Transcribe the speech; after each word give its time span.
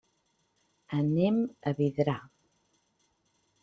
Anem 1.01 1.39
a 1.73 1.77
Vidrà. 1.83 2.19